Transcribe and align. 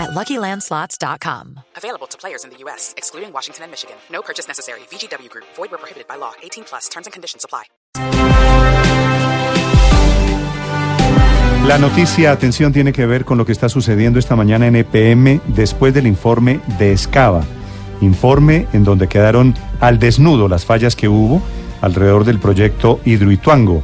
at 0.00 0.10
LuckyLandSlots.com. 0.10 1.60
Available 1.76 2.06
to 2.08 2.16
players 2.18 2.44
in 2.44 2.50
the 2.50 2.56
U.S., 2.64 2.94
excluding 2.96 3.32
Washington 3.32 3.64
and 3.64 3.70
Michigan. 3.70 3.96
No 4.10 4.22
purchase 4.22 4.48
necessary. 4.48 4.80
VGW 4.90 5.28
Group. 5.28 5.46
Void 5.56 5.70
where 5.70 5.78
prohibited 5.78 6.08
by 6.08 6.16
law. 6.16 6.32
18 6.42 6.64
plus. 6.64 6.88
Terms 6.88 7.06
and 7.06 7.12
conditions 7.12 7.44
apply. 7.44 7.64
La 11.66 11.78
noticia, 11.78 12.32
atención, 12.32 12.72
tiene 12.72 12.92
que 12.92 13.04
ver 13.06 13.24
con 13.24 13.36
lo 13.38 13.44
que 13.44 13.52
está 13.52 13.68
sucediendo 13.68 14.18
esta 14.18 14.34
mañana 14.34 14.66
en 14.66 14.76
EPM 14.76 15.40
después 15.46 15.92
del 15.92 16.06
informe 16.06 16.60
de 16.78 16.92
Escava. 16.92 17.44
Informe 18.00 18.66
en 18.72 18.82
donde 18.82 19.08
quedaron 19.08 19.54
al 19.78 19.98
desnudo 19.98 20.48
las 20.48 20.64
fallas 20.64 20.96
que 20.96 21.08
hubo 21.08 21.42
alrededor 21.82 22.24
del 22.24 22.40
proyecto 22.40 22.98
Hidroituango. 23.04 23.82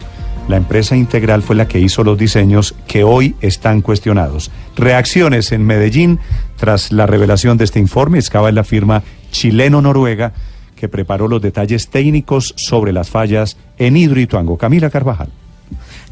La 0.49 0.57
empresa 0.57 0.97
integral 0.97 1.43
fue 1.43 1.55
la 1.55 1.69
que 1.69 1.79
hizo 1.79 2.03
los 2.03 2.17
diseños 2.17 2.75
que 2.89 3.05
hoy 3.05 3.37
están 3.41 3.83
cuestionados. 3.83 4.51
Reacciones 4.77 5.53
en 5.53 5.65
Medellín 5.65 6.21
tras 6.57 6.93
la 6.93 7.07
revelación 7.07 7.57
de 7.57 7.65
este 7.65 7.81
informe. 7.81 8.19
Escava 8.19 8.51
es 8.51 8.55
la 8.55 8.65
firma 8.65 9.03
chileno-noruega 9.31 10.33
que 10.77 10.89
preparó 10.89 11.27
los 11.29 11.43
detalles 11.43 11.89
técnicos 11.89 12.55
sobre 12.57 12.93
las 12.93 13.09
fallas 13.09 13.57
en 13.79 13.97
Hidroituango. 13.97 14.59
Camila 14.59 14.91
Carvajal. 14.91 15.31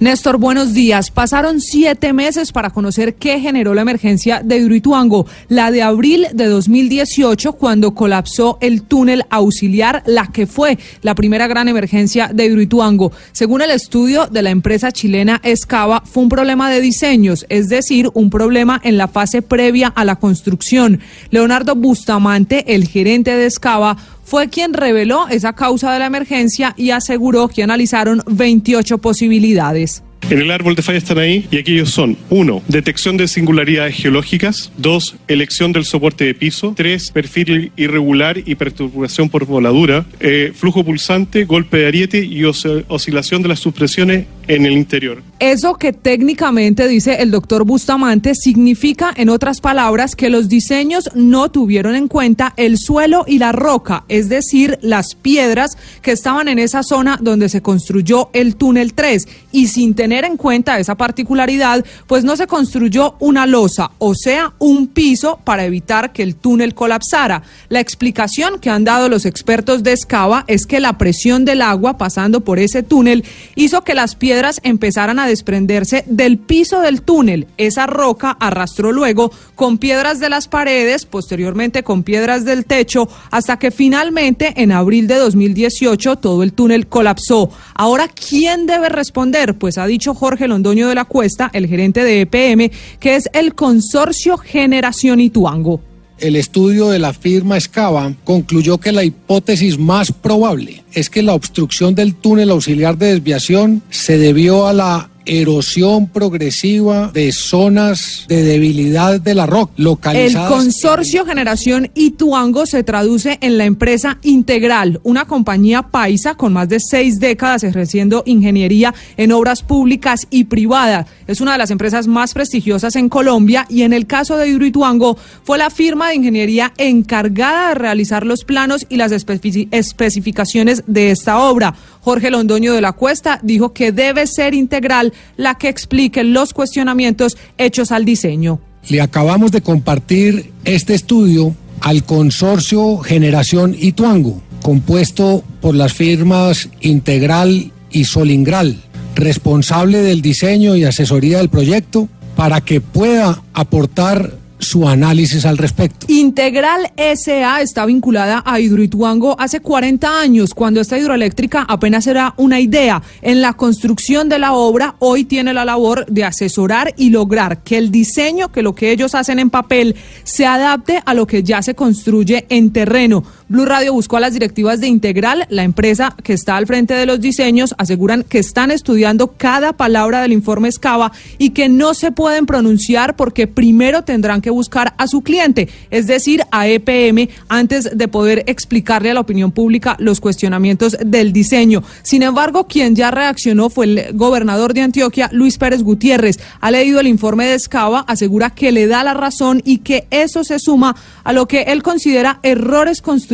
Néstor, 0.01 0.39
buenos 0.39 0.75
días. 0.75 1.12
Pasaron 1.12 1.60
siete 1.60 2.13
meses 2.13 2.51
para 2.51 2.71
conocer 2.71 3.15
qué 3.15 3.38
generó 3.38 3.74
la 3.74 3.82
emergencia 3.82 4.43
de 4.45 4.59
Hidroituango, 4.59 5.24
la 5.49 5.71
de 5.71 5.82
abril 5.82 6.27
de 6.32 6.46
2018, 6.46 7.52
cuando 7.52 7.95
colapsó 7.95 8.59
el 8.60 8.83
túnel 8.83 9.24
auxiliar, 9.30 10.02
la 10.07 10.27
que 10.27 10.49
fue 10.49 10.79
la 11.02 11.15
primera 11.15 11.46
gran 11.46 11.68
emergencia 11.68 12.29
de 12.35 12.46
Hidroituango. 12.46 13.13
Según 13.30 13.63
el 13.63 13.71
estudio 13.71 14.27
de 14.27 14.43
la 14.43 14.51
empresa 14.51 14.91
chilena 14.91 15.41
Escava, 15.45 16.02
fue 16.05 16.24
un 16.24 16.29
problema 16.29 16.71
de 16.71 16.80
diseños, 16.80 17.46
es 17.49 17.68
decir, 17.68 18.11
un 18.15 18.30
problema 18.30 18.80
en 18.83 18.96
la 18.99 19.07
fase 19.07 19.43
previa 19.43 19.93
a 19.95 20.05
la 20.05 20.16
construcción. 20.16 20.99
Leonardo 21.30 21.77
Bustamante, 21.77 22.74
el 22.74 22.88
gerente 22.88 23.30
de 23.30 23.46
Escava, 23.46 23.96
fue 24.25 24.49
quien 24.49 24.73
reveló 24.73 25.29
esa 25.29 25.53
causa 25.53 25.93
de 25.93 25.99
la 25.99 26.07
emergencia 26.07 26.75
y 26.77 26.91
aseguró 26.91 27.49
que 27.49 27.63
analizaron 27.63 28.23
28 28.27 28.99
posibilidades. 28.99 30.03
En 30.30 30.41
el 30.41 30.51
árbol 30.51 30.75
de 30.75 30.83
falla 30.83 30.99
están 30.99 31.19
ahí 31.19 31.47
y 31.51 31.59
aquellos 31.59 31.91
son 31.91 32.17
1. 32.30 32.63
Detección 32.67 33.19
de 33.19 33.29
singularidades 33.29 33.95
geológicas 33.95 34.73
2. 34.79 35.17
Elección 35.29 35.73
del 35.73 35.85
soporte 35.85 36.25
de 36.25 36.35
piso 36.35 36.73
3. 36.75 37.11
Perfil 37.11 37.73
irregular 37.77 38.39
y 38.39 38.55
perturbación 38.55 39.29
por 39.29 39.45
voladura 39.45 40.07
eh, 40.21 40.52
flujo 40.55 40.83
pulsante, 40.83 41.45
golpe 41.45 41.79
de 41.79 41.89
ariete 41.89 42.25
y 42.25 42.45
os 42.45 42.67
oscilación 42.89 43.43
de 43.43 43.49
las 43.49 43.61
supresiones 43.61 44.27
en 44.49 44.65
el 44.65 44.73
interior. 44.73 45.23
Eso 45.40 45.74
que 45.74 45.93
técnicamente 45.93 46.87
dice 46.87 47.16
el 47.21 47.32
doctor 47.32 47.65
Bustamante 47.65 48.35
significa, 48.37 49.13
en 49.16 49.29
otras 49.29 49.60
palabras, 49.60 50.15
que 50.15 50.30
los 50.30 50.49
diseños 50.49 51.10
no 51.15 51.51
tuvieron 51.51 51.96
en 51.96 52.07
cuenta 52.07 52.54
el 52.57 52.79
suelo 52.79 53.24
y 53.27 53.38
la 53.38 53.51
roca, 53.51 54.05
es 54.09 54.29
decir, 54.29 54.79
las 54.80 55.16
piedras 55.16 55.77
que 56.02 56.12
estaban 56.12 56.46
en 56.46 56.60
esa 56.60 56.85
zona 56.85 57.18
donde 57.21 57.49
se 57.49 57.62
construyó 57.62 58.30
el 58.32 58.55
túnel 58.55 58.95
3 58.95 59.27
y 59.51 59.66
sin 59.66 59.95
tener 59.95 60.24
en 60.24 60.37
cuenta 60.37 60.79
esa 60.79 60.95
particularidad, 60.95 61.85
pues 62.07 62.23
no 62.23 62.37
se 62.37 62.46
construyó 62.46 63.16
una 63.18 63.46
losa, 63.46 63.90
o 63.99 64.15
sea, 64.15 64.55
un 64.60 64.87
piso 64.87 65.41
para 65.45 65.65
evitar 65.65 66.12
que 66.12 66.22
el 66.22 66.37
túnel 66.37 66.75
colapsara. 66.75 67.43
La 67.69 67.81
explicación 67.81 68.61
que 68.61 68.71
han 68.71 68.84
dado 68.84 69.09
los 69.09 69.27
expertos 69.27 69.83
de 69.83 69.93
Escava 69.93 70.45
es 70.47 70.65
que 70.66 70.81
la 70.81 70.97
presión 70.97 71.45
del 71.45 71.61
agua 71.61 71.99
pasando 71.99 72.43
por 72.43 72.59
ese 72.61 72.83
túnel 72.84 73.25
hizo 73.56 73.83
que 73.83 73.95
las 73.95 74.15
piedras 74.15 74.61
empezaran 74.62 75.19
a 75.19 75.24
desprenderse 75.27 76.05
del 76.07 76.39
piso 76.39 76.81
del 76.81 77.03
túnel. 77.03 77.47
Esa 77.57 77.87
roca 77.87 78.37
arrastró 78.39 78.93
luego 78.93 79.31
con 79.55 79.79
piedras 79.79 80.21
de 80.21 80.31
las 80.31 80.49
paredes, 80.49 81.07
posteriormente 81.07 81.83
con 81.83 82.03
piedras 82.03 82.45
del 82.45 82.65
techo, 82.65 83.09
hasta 83.31 83.59
que 83.59 83.71
finalmente 83.71 84.55
en 84.57 84.73
abril 84.73 85.07
de 85.07 85.17
2018 85.17 86.17
todo 86.17 86.43
el 86.43 86.53
túnel 86.53 86.87
colapsó. 86.87 87.51
Ahora, 87.75 88.09
¿quién 88.09 88.67
debe 88.67 88.89
responder? 88.89 89.55
Pues 89.55 89.79
ha 89.79 89.87
dicho 89.87 90.15
Jorge 90.15 90.49
Londoño 90.49 90.89
de 90.89 90.95
la 90.95 91.05
Cuesta, 91.05 91.51
el 91.53 91.67
gerente 91.67 92.05
de 92.05 92.23
EPM, 92.23 92.71
que 93.01 93.17
es 93.17 93.29
el 93.33 93.55
consorcio 93.55 94.37
Generación 94.39 95.21
Ituango. 95.21 95.81
El 96.19 96.37
estudio 96.37 96.91
de 96.91 97.01
la 97.01 97.13
firma 97.13 97.57
Escava 97.57 98.15
concluyó 98.23 98.79
que 98.79 98.93
la 98.93 99.05
hipótesis 99.05 99.79
más 99.79 100.13
probable 100.13 100.84
es 100.93 101.11
que 101.11 101.23
la 101.23 101.34
obstrucción 101.34 101.95
del 101.95 102.15
túnel 102.15 102.51
auxiliar 102.51 102.97
de 102.97 103.13
desviación 103.13 103.83
se 103.91 104.17
debió 104.17 104.67
a 104.69 104.73
la 104.73 105.11
erosión 105.27 106.09
progresiva 106.09 107.11
de 107.12 107.33
zonas 107.33 108.27
de 108.29 108.43
debilidad 108.43 109.21
de 109.21 109.35
la 109.35 109.47
roca 109.47 109.73
localizadas. 109.77 110.51
El 110.51 110.57
consorcio 110.57 111.25
Generación 111.25 111.91
Ituango 111.95 112.67
se 112.67 112.83
traduce 112.83 113.39
en 113.41 113.59
la 113.59 113.65
empresa 113.65 114.19
Integral, 114.23 115.01
una 115.03 115.27
compañía 115.27 115.83
paisa 115.83 116.34
con 116.34 116.53
más 116.53 116.69
de 116.69 116.79
seis 116.81 117.21
décadas 117.21 117.65
ejerciendo 117.65 118.23
ingeniería 118.27 118.95
en 119.17 119.33
obras 119.33 119.63
públicas 119.63 120.27
y 120.31 120.45
privadas. 120.45 121.07
Es 121.27 121.41
una 121.41 121.53
de 121.53 121.59
las 121.59 121.71
empresas 121.71 122.07
más 122.07 122.34
prestigiosas 122.34 122.97
en 122.97 123.09
Colombia 123.09 123.67
y 123.69 123.83
en 123.83 123.93
el 123.93 124.07
caso 124.07 124.37
de 124.37 124.49
Hidroituango 124.49 125.17
fue 125.43 125.59
la 125.59 125.71
firma 125.71 126.09
de 126.09 126.17
ingeniería 126.17 126.73
encargada 126.77 127.71
de 127.71 127.75
realizar 127.75 128.27
los 128.27 128.45
planos 128.45 128.87
y 128.89 128.97
las 128.97 129.13
especificaciones 129.13 130.84
de 130.87 131.11
esta 131.11 131.39
obra. 131.39 131.75
Jorge 132.03 132.31
Londoño 132.31 132.75
de 132.75 132.83
la 132.83 132.93
Cuesta 132.93 133.41
dijo 133.43 133.73
que 133.73 133.91
debe 133.91 134.27
ser 134.27 134.53
integral 134.53 135.14
la 135.37 135.57
que 135.57 135.69
explique 135.69 136.25
los 136.25 136.53
cuestionamientos 136.53 137.37
hechos 137.59 137.93
al 137.93 138.05
diseño. 138.05 138.61
Le 138.89 139.01
acabamos 139.01 139.51
de 139.51 139.63
compartir 139.63 140.53
este 140.65 140.95
estudio 140.95 141.55
al 141.81 142.05
consorcio 142.05 142.99
Generación 142.99 143.77
Ituango, 143.79 144.43
compuesto 144.63 145.45
por 145.61 145.75
las 145.75 145.93
firmas 145.93 146.69
Integral 146.81 147.73
y 147.91 148.05
Solingral, 148.05 148.83
responsable 149.15 149.99
del 149.99 150.23
diseño 150.23 150.77
y 150.77 150.85
asesoría 150.85 151.39
del 151.39 151.49
proyecto, 151.49 152.09
para 152.37 152.61
que 152.61 152.81
pueda 152.81 153.43
aportar 153.53 154.44
su 154.65 154.89
análisis 154.89 155.45
al 155.47 155.59
respecto. 155.59 156.07
Integral 156.09 156.91
SA 156.97 157.61
está 157.61 157.87
vinculada 157.87 158.43
a 158.45 158.61
Hidroituango 158.61 159.37
hace 159.39 159.61
40 159.61 160.21
años, 160.21 160.55
cuando 160.55 160.81
esta 160.81 160.99
hidroeléctrica 160.99 161.65
apenas 161.69 162.07
era 162.07 162.35
una 162.37 162.59
idea. 162.59 163.03
En 163.23 163.41
la 163.41 163.53
construcción 163.53 164.29
de 164.29 164.39
la 164.39 164.55
obra, 164.55 164.97
hoy 164.99 165.25
tiene 165.25 165.55
la 165.55 165.65
labor 165.65 166.07
de 166.07 166.25
asesorar 166.25 166.95
y 166.97 167.11
lograr 167.11 167.63
que 167.63 167.79
el 167.79 167.91
diseño, 167.91 168.51
que 168.51 168.63
lo 168.63 168.75
que 168.75 168.91
ellos 168.91 169.15
hacen 169.15 169.39
en 169.39 169.51
papel, 169.51 169.95
se 170.25 170.47
adapte 170.47 171.03
a 171.05 171.15
lo 171.15 171.27
que 171.27 171.43
ya 171.43 171.63
se 171.63 171.75
construye 171.75 172.47
en 172.49 172.73
terreno. 172.73 173.25
Blue 173.47 173.66
Radio 173.66 173.93
buscó 173.93 174.16
a 174.16 174.21
las 174.21 174.32
directivas 174.32 174.81
de 174.81 174.87
Integral, 174.87 175.47
la 175.50 175.65
empresa 175.65 176.16
que 176.22 176.32
está 176.32 176.56
al 176.56 176.66
frente 176.66 176.94
de 176.94 177.05
los 177.05 177.21
diseños, 177.21 177.75
aseguran 177.77 178.22
que 178.22 178.38
están 178.38 178.71
estudiando 178.71 179.34
cada 179.37 179.75
palabra 179.75 180.22
del 180.22 180.32
informe 180.32 180.69
Escava 180.69 181.12
y 181.37 181.50
que 181.50 181.69
no 181.69 181.93
se 181.93 182.10
pueden 182.10 182.47
pronunciar 182.47 183.16
porque 183.16 183.47
primero 183.47 184.03
tendrán 184.03 184.41
que 184.41 184.49
buscar 184.49 184.94
a 184.97 185.06
su 185.09 185.21
cliente, 185.21 185.69
es 185.91 186.06
decir, 186.06 186.43
a 186.53 186.69
EPM, 186.69 187.28
antes 187.50 187.91
de 187.94 188.09
poder 188.09 188.44
explicarle 188.47 189.10
a 189.10 189.15
la 189.15 189.21
opinión 189.21 189.53
pública 189.53 189.97
los 189.99 190.21
cuestionamientos 190.22 190.97
del 191.04 191.34
diseño. 191.34 191.83
Sin 192.03 192.22
embargo, 192.22 192.66
quien 192.66 192.97
ya 192.97 193.10
reaccionó 193.10 193.69
fue 193.69 193.84
el 193.84 194.07
gobernador 194.15 194.72
de 194.72 194.80
Antioquia, 194.80 195.28
Luis 195.33 195.59
Pérez 195.59 195.83
Gutiérrez. 195.83 196.41
Ha 196.63 196.71
leído 196.71 196.98
el 196.98 197.09
informe 197.09 197.45
de 197.45 197.57
Escava, 197.57 198.07
asegura 198.09 198.48
que 198.48 198.72
le 198.72 198.86
da 198.86 199.04
la 199.04 199.13
razón 199.13 199.60
y 199.66 199.78
que 199.78 200.07
eso 200.10 200.45
se 200.45 200.59
suma 200.59 200.97
a 201.24 201.34
lo 201.34 201.47
que 201.47 201.65
él 201.65 201.83
considera 201.83 202.41
errores 202.42 203.03
constructivos 203.03 203.34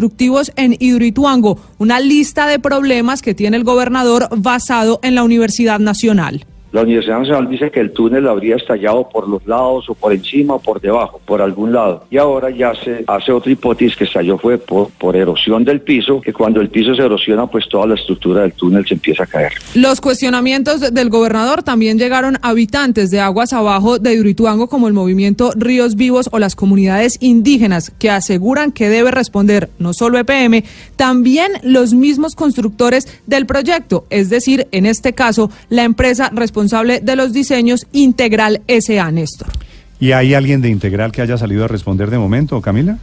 en 0.56 0.76
Hidroituango, 0.79 1.58
una 1.79 2.00
lista 2.00 2.47
de 2.47 2.58
problemas 2.58 3.23
que 3.23 3.35
tiene 3.35 3.56
el 3.56 3.64
gobernador 3.64 4.29
basado 4.37 5.00
en 5.02 5.14
la 5.14 5.23
Universidad 5.23 5.79
Nacional. 5.79 6.47
La 6.72 6.82
Universidad 6.82 7.19
Nacional 7.19 7.49
dice 7.49 7.70
que 7.72 7.81
el 7.81 7.90
túnel 7.90 8.28
habría 8.28 8.55
estallado 8.55 9.08
por 9.08 9.28
los 9.28 9.44
lados 9.44 9.90
o 9.90 9.94
por 9.94 10.12
encima 10.12 10.55
o 10.55 10.61
por 10.61 10.81
debajo, 10.81 11.20
por 11.25 11.43
algún 11.43 11.72
lado. 11.72 12.05
Y 12.11 12.17
ahora 12.17 12.49
ya 12.50 12.72
se 12.76 13.02
hace 13.08 13.32
otra 13.32 13.50
hipótesis 13.50 13.96
que 13.96 14.05
estalló 14.05 14.38
fue 14.38 14.56
por, 14.56 15.17
erosión 15.17 15.64
del 15.64 15.81
piso, 15.81 16.20
que 16.20 16.32
cuando 16.32 16.61
el 16.61 16.69
piso 16.69 16.94
se 16.94 17.02
erosiona, 17.02 17.49
pues 17.49 17.69
toda 17.69 17.88
la 17.88 17.94
estructura 17.94 18.43
del 18.43 18.52
túnel 18.52 18.87
se 18.87 18.94
empieza 18.94 19.25
a 19.25 19.26
caer. 19.26 19.52
Los 19.75 20.00
cuestionamientos 20.00 20.94
del 20.94 21.11
gobernador 21.11 21.64
también 21.64 21.99
llegaron 21.99 22.37
a 22.37 22.50
habitantes 22.50 23.11
de 23.11 23.19
aguas 23.19 23.52
abajo 23.52 23.99
de 23.99 24.14
Hidroituango 24.14 24.69
como 24.69 24.87
el 24.87 24.94
movimiento 24.94 25.50
Ríos 25.56 25.96
Vivos 25.96 26.28
o 26.31 26.38
las 26.38 26.55
comunidades 26.55 27.16
indígenas 27.20 27.90
que 27.99 28.11
aseguran 28.11 28.70
que 28.70 28.88
debe 28.88 29.11
responder 29.11 29.70
no 29.81 29.93
solo 29.93 30.19
EPM, 30.19 30.62
también 30.94 31.50
los 31.64 31.94
mismos 31.94 32.37
constructores 32.37 33.08
del 33.26 33.46
proyecto, 33.46 34.05
es 34.11 34.31
decir, 34.31 34.69
en 34.70 34.87
este 34.87 35.14
caso, 35.14 35.50
la 35.69 35.82
empresa 35.82 36.31
responsable 36.32 36.60
de 36.69 37.17
los 37.17 37.33
diseños 37.33 37.87
Integral 37.93 38.61
SA, 38.67 39.11
Néstor. 39.11 39.49
¿Y 39.99 40.12
hay 40.12 40.35
alguien 40.35 40.61
de 40.61 40.69
Integral 40.69 41.12
que 41.12 41.23
haya 41.23 41.37
salido 41.37 41.65
a 41.65 41.69
responder 41.69 42.11
de 42.11 42.19
momento, 42.19 42.61
Camila? 42.61 42.99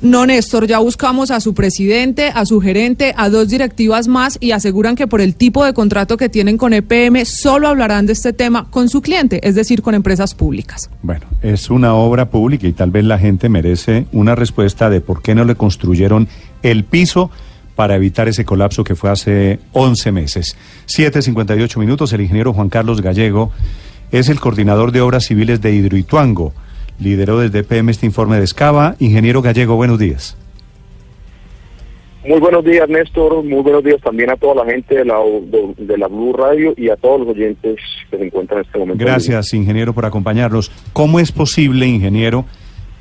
No, 0.00 0.26
Néstor, 0.26 0.68
ya 0.68 0.78
buscamos 0.78 1.32
a 1.32 1.40
su 1.40 1.54
presidente, 1.54 2.30
a 2.32 2.46
su 2.46 2.60
gerente, 2.60 3.14
a 3.16 3.28
dos 3.30 3.48
directivas 3.48 4.06
más 4.06 4.38
y 4.40 4.52
aseguran 4.52 4.94
que 4.94 5.08
por 5.08 5.20
el 5.20 5.34
tipo 5.34 5.64
de 5.64 5.74
contrato 5.74 6.16
que 6.16 6.28
tienen 6.28 6.56
con 6.56 6.72
EPM 6.72 7.24
solo 7.24 7.66
hablarán 7.66 8.06
de 8.06 8.12
este 8.12 8.32
tema 8.32 8.68
con 8.70 8.88
su 8.88 9.02
cliente, 9.02 9.40
es 9.42 9.56
decir, 9.56 9.82
con 9.82 9.96
empresas 9.96 10.36
públicas. 10.36 10.88
Bueno, 11.02 11.26
es 11.42 11.68
una 11.68 11.94
obra 11.94 12.30
pública 12.30 12.68
y 12.68 12.72
tal 12.72 12.92
vez 12.92 13.04
la 13.04 13.18
gente 13.18 13.48
merece 13.48 14.06
una 14.12 14.36
respuesta 14.36 14.88
de 14.88 15.00
por 15.00 15.20
qué 15.20 15.34
no 15.34 15.44
le 15.44 15.56
construyeron 15.56 16.28
el 16.62 16.84
piso 16.84 17.32
para 17.78 17.94
evitar 17.94 18.26
ese 18.26 18.44
colapso 18.44 18.82
que 18.82 18.96
fue 18.96 19.08
hace 19.08 19.60
11 19.72 20.10
meses. 20.10 20.56
7.58 20.88 21.78
minutos, 21.78 22.12
el 22.12 22.22
ingeniero 22.22 22.52
Juan 22.52 22.70
Carlos 22.70 23.00
Gallego 23.00 23.52
es 24.10 24.28
el 24.28 24.40
coordinador 24.40 24.90
de 24.90 25.00
obras 25.00 25.26
civiles 25.26 25.60
de 25.60 25.72
Hidroituango 25.72 26.52
lideró 26.98 27.38
desde 27.38 27.62
PM 27.62 27.92
este 27.92 28.04
informe 28.04 28.38
de 28.38 28.44
Escava. 28.44 28.96
Ingeniero 28.98 29.42
Gallego, 29.42 29.76
buenos 29.76 30.00
días. 30.00 30.36
Muy 32.26 32.40
buenos 32.40 32.64
días, 32.64 32.88
Néstor. 32.88 33.44
Muy 33.44 33.62
buenos 33.62 33.84
días 33.84 34.00
también 34.02 34.30
a 34.30 34.36
toda 34.36 34.64
la 34.64 34.72
gente 34.72 34.96
de 34.96 35.04
la, 35.04 35.18
de, 35.76 35.98
la 35.98 36.08
Blue 36.08 36.32
Radio 36.32 36.74
y 36.76 36.88
a 36.90 36.96
todos 36.96 37.20
los 37.20 37.28
oyentes 37.28 37.76
que 38.10 38.18
se 38.18 38.24
encuentran 38.24 38.58
en 38.58 38.66
este 38.66 38.78
momento. 38.78 39.04
Gracias, 39.04 39.54
ingeniero, 39.54 39.94
por 39.94 40.04
acompañarnos. 40.04 40.72
¿Cómo 40.92 41.20
es 41.20 41.30
posible, 41.30 41.86
ingeniero, 41.86 42.44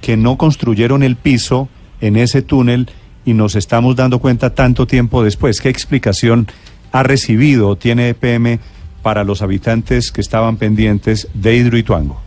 que 0.02 0.18
no 0.18 0.38
construyeron 0.38 1.02
el 1.02 1.16
piso 1.16 1.68
en 2.00 2.16
ese 2.16 2.44
túnel 2.44 2.90
y 3.28 3.34
nos 3.34 3.58
estamos 3.58 3.98
dando 3.98 4.20
cuenta 4.20 4.56
tanto 4.56 4.88
tiempo 4.88 5.22
después? 5.22 5.60
¿Qué 5.60 5.68
explicación 5.68 6.48
ha 6.94 7.04
recibido 7.04 7.68
o 7.68 7.76
tiene 7.76 8.10
EPM 8.10 8.60
para 9.04 9.26
los 9.26 9.42
habitantes 9.42 10.14
que 10.14 10.22
estaban 10.22 10.56
pendientes 10.56 11.28
de 11.34 11.58
Hidroituango? 11.58 12.22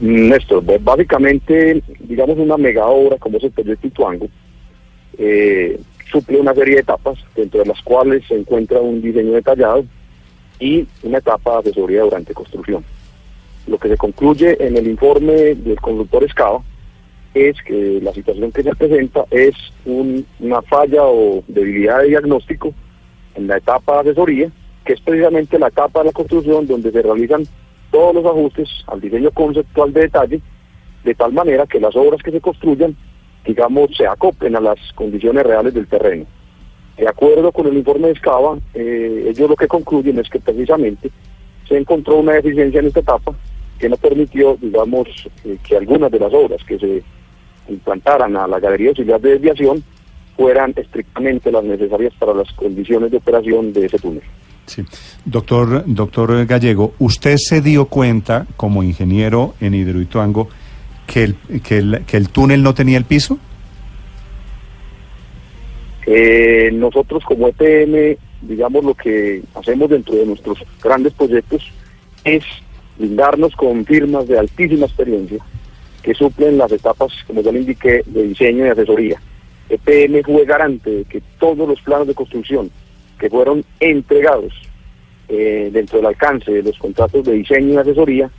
Néstor, 0.00 0.64
básicamente, 0.80 1.84
digamos, 2.00 2.36
una 2.36 2.56
mega 2.56 2.86
obra 2.86 3.16
como 3.16 3.38
es 3.38 3.44
el 3.44 3.52
proyecto 3.52 3.86
Ituango, 3.86 4.28
eh, 5.18 5.80
suple 6.10 6.40
una 6.40 6.52
serie 6.52 6.74
de 6.74 6.80
etapas, 6.80 7.16
dentro 7.36 7.60
de 7.60 7.66
las 7.66 7.80
cuales 7.80 8.24
se 8.26 8.34
encuentra 8.34 8.80
un 8.80 9.00
diseño 9.00 9.34
detallado 9.34 9.84
y 10.58 10.84
una 11.04 11.18
etapa 11.18 11.62
de 11.62 11.70
asesoría 11.70 12.02
durante 12.02 12.34
construcción. 12.34 12.84
Lo 13.68 13.78
que 13.78 13.88
se 13.88 13.96
concluye 13.96 14.56
en 14.58 14.76
el 14.76 14.88
informe 14.88 15.54
del 15.54 15.80
conductor 15.80 16.24
Escava 16.24 16.60
es 17.34 17.60
que 17.62 18.00
la 18.00 18.12
situación 18.12 18.52
que 18.52 18.62
se 18.62 18.74
presenta 18.74 19.24
es 19.30 19.54
una 19.84 20.62
falla 20.62 21.02
o 21.02 21.42
debilidad 21.48 22.02
de 22.02 22.08
diagnóstico 22.08 22.72
en 23.34 23.48
la 23.48 23.56
etapa 23.56 24.02
de 24.02 24.10
asesoría, 24.10 24.50
que 24.84 24.92
es 24.92 25.00
precisamente 25.00 25.58
la 25.58 25.68
etapa 25.68 26.00
de 26.00 26.06
la 26.06 26.12
construcción 26.12 26.66
donde 26.66 26.92
se 26.92 27.02
realizan 27.02 27.44
todos 27.90 28.14
los 28.14 28.24
ajustes 28.24 28.68
al 28.86 29.00
diseño 29.00 29.30
conceptual 29.32 29.92
de 29.92 30.02
detalle, 30.02 30.40
de 31.02 31.14
tal 31.14 31.32
manera 31.32 31.66
que 31.66 31.80
las 31.80 31.94
obras 31.96 32.22
que 32.22 32.30
se 32.30 32.40
construyan, 32.40 32.96
digamos, 33.44 33.90
se 33.96 34.06
acoplen 34.06 34.56
a 34.56 34.60
las 34.60 34.78
condiciones 34.94 35.44
reales 35.44 35.74
del 35.74 35.88
terreno. 35.88 36.26
De 36.96 37.08
acuerdo 37.08 37.50
con 37.50 37.66
el 37.66 37.76
informe 37.76 38.08
de 38.08 38.12
Escava, 38.12 38.56
eh, 38.74 39.26
ellos 39.28 39.50
lo 39.50 39.56
que 39.56 39.66
concluyen 39.66 40.18
es 40.20 40.30
que 40.30 40.38
precisamente 40.38 41.10
se 41.68 41.76
encontró 41.76 42.18
una 42.18 42.32
deficiencia 42.32 42.78
en 42.80 42.86
esta 42.86 43.00
etapa 43.00 43.34
que 43.78 43.88
no 43.88 43.96
permitió, 43.96 44.56
digamos, 44.60 45.08
eh, 45.44 45.58
que 45.66 45.76
algunas 45.76 46.10
de 46.12 46.20
las 46.20 46.32
obras 46.32 46.62
que 46.64 46.78
se 46.78 47.02
implantaran 47.68 48.36
a 48.36 48.46
la 48.46 48.60
galería 48.60 48.90
auxiliar 48.90 49.20
de 49.20 49.30
desviación 49.30 49.82
fueran 50.36 50.72
estrictamente 50.76 51.50
las 51.50 51.64
necesarias 51.64 52.12
para 52.18 52.34
las 52.34 52.52
condiciones 52.52 53.10
de 53.10 53.18
operación 53.18 53.72
de 53.72 53.86
ese 53.86 53.98
túnel. 53.98 54.22
Sí. 54.66 54.82
Doctor, 55.24 55.84
doctor 55.86 56.46
Gallego, 56.46 56.94
¿usted 56.98 57.36
se 57.36 57.60
dio 57.60 57.86
cuenta 57.86 58.46
como 58.56 58.82
ingeniero 58.82 59.54
en 59.60 59.74
Hidroituango 59.74 60.48
que 61.06 61.24
el, 61.24 61.36
que 61.62 61.78
el, 61.78 62.04
que 62.06 62.16
el 62.16 62.30
túnel 62.30 62.62
no 62.62 62.74
tenía 62.74 62.98
el 62.98 63.04
piso? 63.04 63.38
Eh, 66.06 66.70
nosotros 66.72 67.24
como 67.24 67.48
EPM, 67.48 68.16
digamos, 68.42 68.84
lo 68.84 68.94
que 68.94 69.42
hacemos 69.54 69.88
dentro 69.90 70.14
de 70.14 70.26
nuestros 70.26 70.58
grandes 70.82 71.12
proyectos 71.12 71.70
es 72.24 72.44
brindarnos 72.98 73.54
con 73.56 73.84
firmas 73.84 74.26
de 74.28 74.38
altísima 74.38 74.86
experiencia 74.86 75.44
que 76.04 76.14
suplen 76.14 76.58
las 76.58 76.70
etapas, 76.70 77.12
como 77.26 77.40
ya 77.40 77.50
le 77.50 77.60
indiqué, 77.60 78.02
de 78.04 78.22
diseño 78.24 78.66
y 78.66 78.68
asesoría. 78.68 79.20
EPM 79.70 80.22
fue 80.22 80.44
garante 80.44 80.90
de 80.90 81.04
que 81.04 81.22
todos 81.38 81.66
los 81.66 81.80
planos 81.80 82.06
de 82.06 82.14
construcción 82.14 82.70
que 83.18 83.30
fueron 83.30 83.64
entregados 83.80 84.52
eh, 85.28 85.70
dentro 85.72 85.98
del 85.98 86.06
alcance 86.08 86.52
de 86.52 86.62
los 86.62 86.78
contratos 86.78 87.24
de 87.24 87.32
diseño 87.32 87.72
y 87.72 87.76
asesoría 87.78 88.30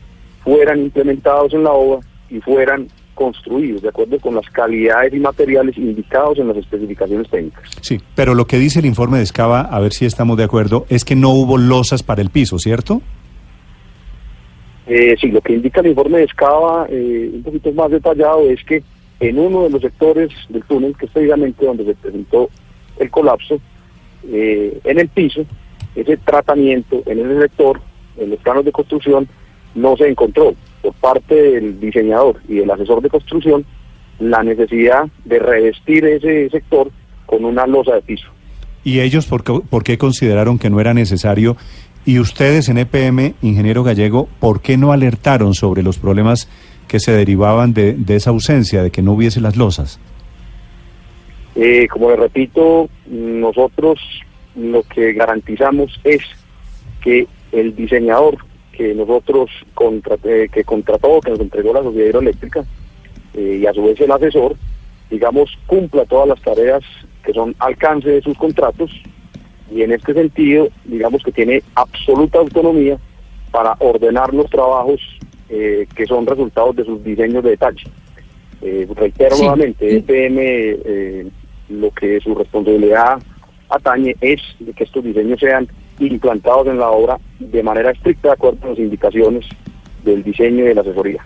fueran 0.43 0.79
implementados 0.79 1.53
en 1.53 1.63
la 1.63 1.71
obra 1.71 2.05
y 2.29 2.39
fueran 2.39 2.87
construidos 3.15 3.81
de 3.81 3.89
acuerdo 3.89 4.19
con 4.19 4.35
las 4.35 4.47
calidades 4.51 5.13
y 5.13 5.19
materiales 5.19 5.75
indicados 5.77 6.37
en 6.37 6.49
las 6.49 6.57
especificaciones 6.57 7.27
técnicas. 7.29 7.63
Sí, 7.81 7.99
pero 8.13 8.35
lo 8.35 8.45
que 8.45 8.59
dice 8.59 8.79
el 8.79 8.85
informe 8.85 9.17
de 9.17 9.23
Escava, 9.23 9.61
a 9.61 9.79
ver 9.79 9.91
si 9.91 10.05
estamos 10.05 10.37
de 10.37 10.43
acuerdo, 10.43 10.85
es 10.89 11.03
que 11.03 11.15
no 11.15 11.31
hubo 11.31 11.57
losas 11.57 12.03
para 12.03 12.21
el 12.21 12.29
piso, 12.29 12.59
¿cierto? 12.59 13.01
Eh, 14.87 15.15
sí, 15.19 15.31
lo 15.31 15.41
que 15.41 15.53
indica 15.53 15.81
el 15.81 15.87
informe 15.87 16.19
de 16.19 16.25
Escava, 16.25 16.87
eh, 16.89 17.31
un 17.33 17.43
poquito 17.43 17.71
más 17.71 17.89
detallado, 17.89 18.41
es 18.49 18.63
que 18.63 18.83
en 19.19 19.39
uno 19.39 19.63
de 19.63 19.69
los 19.71 19.81
sectores 19.81 20.29
del 20.49 20.63
túnel, 20.63 20.95
que 20.97 21.05
es 21.05 21.11
precisamente 21.11 21.65
donde 21.65 21.85
se 21.85 21.95
presentó 21.95 22.49
el 22.99 23.09
colapso, 23.09 23.59
eh, 24.27 24.79
en 24.83 24.99
el 24.99 25.07
piso, 25.09 25.45
ese 25.95 26.17
tratamiento 26.17 27.01
en 27.05 27.19
ese 27.19 27.41
sector, 27.41 27.81
en 28.17 28.29
los 28.29 28.39
planos 28.39 28.65
de 28.65 28.71
construcción, 28.71 29.27
no 29.73 29.97
se 29.97 30.07
encontró 30.07 30.53
por 30.81 30.93
parte 30.95 31.35
del 31.35 31.79
diseñador 31.79 32.41
y 32.47 32.55
del 32.55 32.71
asesor 32.71 33.01
de 33.01 33.09
construcción 33.09 33.65
la 34.19 34.43
necesidad 34.43 35.07
de 35.25 35.39
revestir 35.39 36.05
ese 36.05 36.49
sector 36.49 36.91
con 37.25 37.43
una 37.43 37.65
losa 37.65 37.95
de 37.95 38.01
piso. 38.01 38.27
¿Y 38.83 38.99
ellos 38.99 39.25
por 39.25 39.43
qué, 39.43 39.59
por 39.69 39.83
qué 39.83 39.97
consideraron 39.97 40.59
que 40.59 40.69
no 40.69 40.79
era 40.79 40.93
necesario? 40.93 41.57
Y 42.05 42.19
ustedes 42.19 42.69
en 42.69 42.77
EPM, 42.77 43.33
ingeniero 43.41 43.83
gallego, 43.83 44.29
¿por 44.39 44.61
qué 44.61 44.77
no 44.77 44.91
alertaron 44.91 45.55
sobre 45.55 45.81
los 45.81 45.97
problemas 45.97 46.47
que 46.87 46.99
se 46.99 47.11
derivaban 47.11 47.73
de, 47.73 47.97
esa 48.09 48.29
ausencia, 48.29 48.83
de 48.83 48.91
que 48.91 49.01
no 49.01 49.13
hubiese 49.13 49.41
las 49.41 49.57
losas? 49.57 49.99
Eh, 51.55 51.87
como 51.87 52.11
le 52.11 52.17
repito, 52.17 52.89
nosotros 53.07 53.99
lo 54.55 54.83
que 54.83 55.13
garantizamos 55.13 55.99
es 56.03 56.21
que 57.01 57.27
el 57.51 57.75
diseñador 57.75 58.37
que 58.71 58.93
nosotros 58.93 59.49
contraté, 59.73 60.49
que 60.49 60.63
contrató, 60.63 61.19
que 61.21 61.31
nos 61.31 61.39
entregó 61.39 61.73
la 61.73 61.81
sociedad 61.81 62.09
hidroeléctrica 62.09 62.65
eh, 63.33 63.59
y 63.61 63.65
a 63.65 63.73
su 63.73 63.83
vez 63.83 63.99
el 63.99 64.11
asesor, 64.11 64.55
digamos, 65.09 65.49
cumpla 65.65 66.05
todas 66.05 66.27
las 66.27 66.41
tareas 66.41 66.83
que 67.23 67.33
son 67.33 67.55
alcance 67.57 68.09
de 68.09 68.21
sus 68.21 68.37
contratos 68.37 68.91
y 69.71 69.81
en 69.81 69.91
este 69.91 70.13
sentido, 70.13 70.67
digamos 70.85 71.23
que 71.23 71.31
tiene 71.31 71.63
absoluta 71.75 72.39
autonomía 72.39 72.97
para 73.51 73.75
ordenar 73.79 74.33
los 74.33 74.49
trabajos 74.49 75.01
eh, 75.49 75.87
que 75.95 76.05
son 76.05 76.25
resultados 76.25 76.75
de 76.75 76.85
sus 76.85 77.03
diseños 77.03 77.43
de 77.43 77.51
detalle. 77.51 77.83
reitero 78.95 79.37
nuevamente, 79.37 79.97
EPM 79.97 81.31
lo 81.69 81.91
que 81.91 82.19
su 82.21 82.35
responsabilidad 82.35 83.19
atañe 83.69 84.15
es 84.21 84.41
de 84.59 84.73
que 84.73 84.83
estos 84.83 85.03
diseños 85.03 85.39
sean 85.39 85.67
implantados 85.99 86.67
en 86.67 86.77
la 86.77 86.89
obra 86.89 87.19
de 87.39 87.63
manera 87.63 87.91
estricta 87.91 88.29
de 88.29 88.33
acuerdo 88.33 88.59
con 88.59 88.69
las 88.71 88.79
indicaciones 88.79 89.45
del 90.03 90.23
diseño 90.23 90.63
y 90.63 90.67
de 90.67 90.75
la 90.75 90.81
asesoría. 90.81 91.25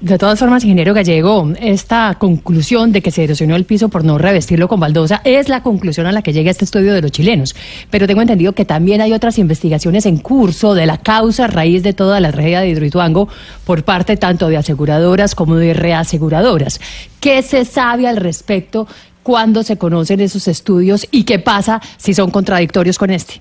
De 0.00 0.18
todas 0.18 0.38
formas, 0.38 0.62
ingeniero 0.62 0.92
Gallego, 0.92 1.52
esta 1.58 2.16
conclusión 2.18 2.92
de 2.92 3.00
que 3.00 3.10
se 3.10 3.24
erosionó 3.24 3.56
el 3.56 3.64
piso 3.64 3.88
por 3.88 4.04
no 4.04 4.18
revestirlo 4.18 4.68
con 4.68 4.78
baldosa 4.78 5.22
es 5.24 5.48
la 5.48 5.62
conclusión 5.62 6.06
a 6.06 6.12
la 6.12 6.20
que 6.20 6.34
llega 6.34 6.50
este 6.50 6.66
estudio 6.66 6.92
de 6.92 7.00
los 7.00 7.12
chilenos. 7.12 7.56
Pero 7.90 8.06
tengo 8.06 8.20
entendido 8.20 8.52
que 8.52 8.66
también 8.66 9.00
hay 9.00 9.14
otras 9.14 9.38
investigaciones 9.38 10.04
en 10.04 10.18
curso 10.18 10.74
de 10.74 10.84
la 10.84 10.98
causa 10.98 11.46
raíz 11.46 11.82
de 11.82 11.94
toda 11.94 12.20
la 12.20 12.30
tragedia 12.30 12.60
de 12.60 12.68
Hidroituango 12.68 13.28
por 13.64 13.84
parte 13.84 14.18
tanto 14.18 14.48
de 14.48 14.58
aseguradoras 14.58 15.34
como 15.34 15.56
de 15.56 15.72
reaseguradoras. 15.72 16.78
¿Qué 17.18 17.40
se 17.40 17.64
sabe 17.64 18.06
al 18.06 18.18
respecto 18.18 18.86
cuando 19.22 19.62
se 19.62 19.78
conocen 19.78 20.20
esos 20.20 20.46
estudios 20.46 21.08
y 21.10 21.24
qué 21.24 21.38
pasa 21.38 21.80
si 21.96 22.12
son 22.12 22.30
contradictorios 22.30 22.98
con 22.98 23.10
este? 23.10 23.40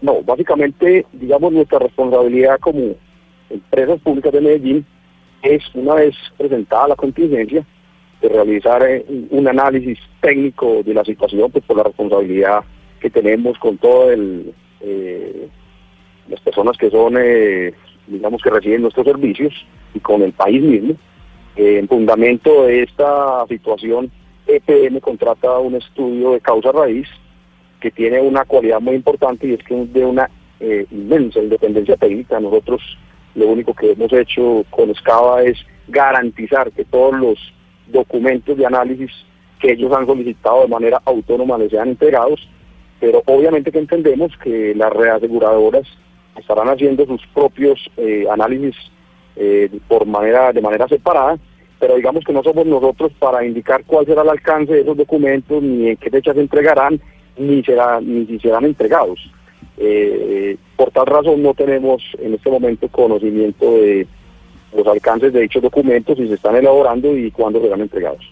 No, 0.00 0.22
básicamente, 0.22 1.04
digamos, 1.12 1.52
nuestra 1.52 1.78
responsabilidad 1.78 2.58
como 2.58 2.94
empresas 3.54 4.00
públicas 4.00 4.32
de 4.32 4.40
Medellín 4.40 4.86
es, 5.42 5.62
una 5.74 5.94
vez 5.94 6.14
presentada 6.36 6.88
la 6.88 6.96
contingencia, 6.96 7.64
de 8.20 8.28
realizar 8.28 8.82
eh, 8.82 9.04
un 9.30 9.46
análisis 9.46 9.98
técnico 10.20 10.82
de 10.82 10.94
la 10.94 11.04
situación, 11.04 11.50
pues 11.50 11.64
por 11.64 11.76
la 11.76 11.82
responsabilidad 11.82 12.64
que 13.00 13.10
tenemos 13.10 13.58
con 13.58 13.76
todo 13.76 14.10
el 14.10 14.54
eh, 14.80 15.48
las 16.28 16.40
personas 16.40 16.76
que 16.78 16.90
son, 16.90 17.16
eh, 17.18 17.74
digamos, 18.06 18.40
que 18.40 18.48
reciben 18.48 18.80
nuestros 18.80 19.06
servicios 19.06 19.52
y 19.92 20.00
con 20.00 20.22
el 20.22 20.32
país 20.32 20.62
mismo. 20.62 20.94
en 21.56 21.86
fundamento 21.86 22.64
de 22.64 22.82
esta 22.82 23.46
situación, 23.46 24.10
EPM 24.46 25.00
contrata 25.00 25.58
un 25.58 25.74
estudio 25.74 26.32
de 26.32 26.40
causa 26.40 26.72
raíz 26.72 27.06
que 27.80 27.90
tiene 27.90 28.20
una 28.20 28.44
cualidad 28.44 28.80
muy 28.80 28.96
importante 28.96 29.46
y 29.46 29.52
es 29.52 29.62
que 29.62 29.82
es 29.82 29.92
de 29.92 30.04
una 30.04 30.30
inmensa 30.90 31.40
independencia 31.40 31.96
técnica. 31.96 32.40
Nosotros 32.40 32.80
lo 33.34 33.48
único 33.48 33.74
que 33.74 33.92
hemos 33.92 34.12
hecho 34.12 34.64
con 34.70 34.90
Escava 34.90 35.42
es 35.42 35.58
garantizar 35.88 36.70
que 36.72 36.84
todos 36.84 37.16
los 37.16 37.38
documentos 37.88 38.56
de 38.56 38.66
análisis 38.66 39.10
que 39.60 39.72
ellos 39.72 39.92
han 39.92 40.06
solicitado 40.06 40.62
de 40.62 40.68
manera 40.68 41.00
autónoma 41.04 41.58
les 41.58 41.70
sean 41.70 41.88
entregados, 41.88 42.48
pero 43.00 43.22
obviamente 43.26 43.72
que 43.72 43.78
entendemos 43.78 44.36
que 44.42 44.74
las 44.74 44.92
reaseguradoras 44.92 45.86
estarán 46.38 46.68
haciendo 46.68 47.06
sus 47.06 47.26
propios 47.28 47.78
eh, 47.96 48.26
análisis 48.30 48.76
eh, 49.36 49.70
por 49.88 50.06
manera 50.06 50.52
de 50.52 50.60
manera 50.60 50.88
separada, 50.88 51.38
pero 51.78 51.96
digamos 51.96 52.24
que 52.24 52.32
no 52.32 52.42
somos 52.42 52.66
nosotros 52.66 53.12
para 53.18 53.44
indicar 53.44 53.84
cuál 53.84 54.06
será 54.06 54.22
el 54.22 54.28
alcance 54.28 54.72
de 54.72 54.80
esos 54.80 54.96
documentos, 54.96 55.62
ni 55.62 55.88
en 55.88 55.96
qué 55.96 56.10
fecha 56.10 56.32
se 56.32 56.40
entregarán, 56.40 57.00
ni 57.36 57.62
será 57.62 58.00
ni 58.00 58.26
si 58.26 58.38
serán 58.38 58.64
entregados. 58.64 59.18
Eh, 59.76 60.56
por 60.76 60.90
tal 60.90 61.06
razón 61.06 61.42
no 61.42 61.54
tenemos 61.54 62.02
en 62.18 62.34
este 62.34 62.50
momento 62.50 62.88
conocimiento 62.88 63.72
de 63.72 64.06
los 64.76 64.86
alcances 64.86 65.32
de 65.32 65.42
dichos 65.42 65.62
documentos 65.62 66.18
y 66.18 66.26
se 66.28 66.34
están 66.34 66.56
elaborando 66.56 67.16
y 67.16 67.30
cuándo 67.30 67.60
serán 67.60 67.80
entregados. 67.80 68.24